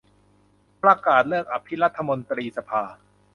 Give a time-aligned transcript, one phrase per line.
[0.83, 2.83] ประกาศเลิกอภิรัฐมนตรีสภา